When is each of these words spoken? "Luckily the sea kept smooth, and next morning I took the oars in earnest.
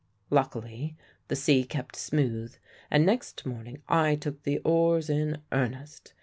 "Luckily 0.31 0.97
the 1.27 1.35
sea 1.35 1.63
kept 1.63 1.95
smooth, 1.95 2.55
and 2.89 3.05
next 3.05 3.45
morning 3.45 3.83
I 3.87 4.15
took 4.15 4.41
the 4.41 4.57
oars 4.65 5.11
in 5.11 5.43
earnest. 5.51 6.15